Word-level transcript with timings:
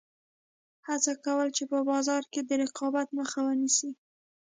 هڅه 0.87 1.11
کوله 1.25 1.47
چې 1.57 1.63
په 1.71 1.79
بازار 1.89 2.23
کې 2.31 2.41
د 2.43 2.49
رقابت 2.63 3.07
مخه 3.19 3.39
ونیسي. 3.43 3.89